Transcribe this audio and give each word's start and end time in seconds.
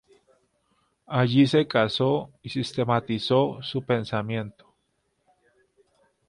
Allí 1.05 1.45
se 1.45 1.67
casó 1.67 2.31
y 2.41 2.49
sistematizó 2.49 3.59
su 3.61 3.83
pensamiento. 3.83 4.73